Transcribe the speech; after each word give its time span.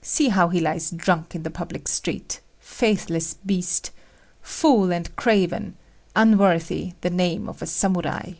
See 0.00 0.28
how 0.28 0.48
he 0.50 0.60
lies 0.60 0.92
drunk 0.92 1.34
in 1.34 1.42
the 1.42 1.50
public 1.50 1.88
street! 1.88 2.38
Faithless 2.60 3.34
beast! 3.44 3.90
Fool 4.40 4.92
and 4.92 5.16
craven! 5.16 5.74
Unworthy 6.14 6.92
the 7.00 7.10
name 7.10 7.48
of 7.48 7.60
a 7.62 7.66
Samurai!" 7.66 8.34